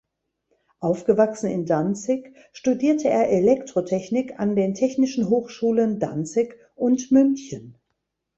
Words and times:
Aufgewachsen 0.79 1.51
in 1.51 1.67
Danzig 1.67 2.33
studierte 2.53 3.07
er 3.07 3.29
Elektrotechnik 3.29 4.39
an 4.39 4.55
den 4.55 4.73
Technischen 4.73 5.29
Hochschulen 5.29 5.99
Danzig 5.99 6.55
und 6.75 7.11
München. 7.11 7.77